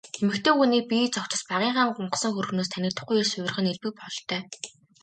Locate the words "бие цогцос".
0.89-1.41